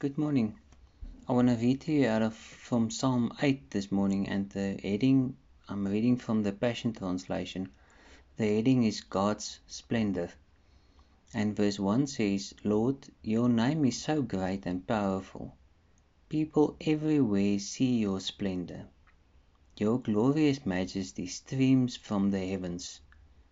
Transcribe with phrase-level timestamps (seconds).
[0.00, 0.58] Good morning.
[1.28, 4.80] I want to read to you out of from Psalm 8 this morning, and the
[4.82, 5.36] heading
[5.68, 7.68] I'm reading from the Passion Translation.
[8.38, 10.30] The heading is God's Splendor.
[11.34, 15.54] And verse 1 says, Lord, your name is so great and powerful.
[16.30, 18.86] People everywhere see your splendor.
[19.76, 23.02] Your glorious majesty streams from the heavens,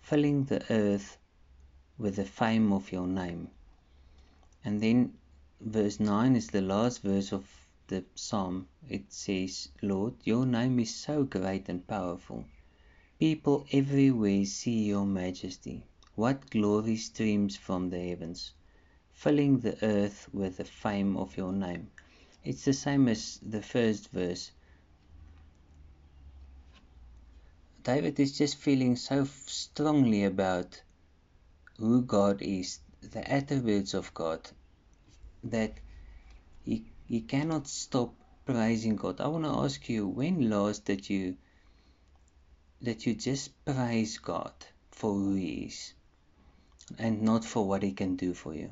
[0.00, 1.18] filling the earth
[1.98, 3.50] with the fame of your name.
[4.64, 5.18] And then
[5.60, 7.46] verse 9 is the last verse of
[7.88, 8.66] the psalm.
[8.88, 12.46] It says, Lord, your name is so great and powerful.
[13.18, 15.84] People everywhere see your majesty.
[16.14, 18.52] What glory streams from the heavens,
[19.12, 21.90] filling the earth with the fame of your name.
[22.42, 24.52] It's the same as the first verse.
[27.82, 30.82] David is just feeling so strongly about
[31.78, 34.50] who God is, the attributes of God,
[35.44, 35.74] that
[36.64, 39.20] he, he cannot stop praising God.
[39.20, 41.36] I want to ask you, when last did you
[42.82, 44.52] that you just praise God
[44.90, 45.94] for who He is
[46.98, 48.70] and not for what He can do for you?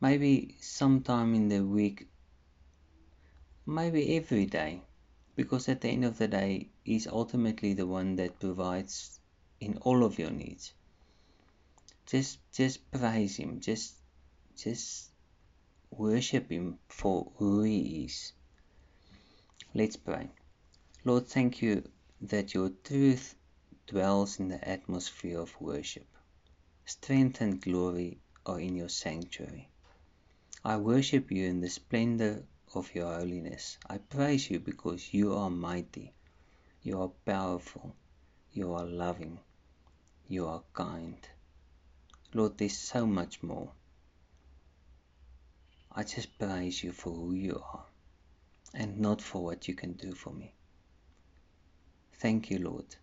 [0.00, 2.08] Maybe sometime in the week,
[3.64, 4.82] maybe every day,
[5.34, 9.18] because at the end of the day, He's ultimately the one that provides
[9.60, 10.74] in all of your needs
[12.06, 13.94] just just praise him just
[14.56, 15.10] just
[15.90, 18.32] worship him for who he is.
[19.74, 20.30] Let's pray.
[21.04, 21.88] Lord thank you
[22.22, 23.34] that your truth
[23.86, 26.06] dwells in the atmosphere of worship.
[26.84, 29.68] Strength and glory are in your sanctuary.
[30.64, 33.78] I worship you in the splendor of your holiness.
[33.88, 36.12] I praise you because you are mighty.
[36.82, 37.94] You are powerful.
[38.52, 39.38] You are loving.
[40.28, 41.16] You are kind
[42.34, 43.70] Lord, there's so much more.
[45.92, 47.84] I just praise you for who you are
[48.74, 50.52] and not for what you can do for me.
[52.14, 52.96] Thank you, Lord.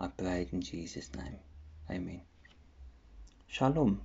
[0.00, 1.38] I pray in Jesus' name.
[1.90, 2.22] Amen.
[3.46, 4.00] Shalom.